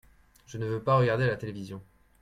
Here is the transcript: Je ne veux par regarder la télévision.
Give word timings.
Je 0.47 0.57
ne 0.57 0.65
veux 0.65 0.81
par 0.81 0.97
regarder 0.97 1.27
la 1.27 1.37
télévision. 1.37 1.79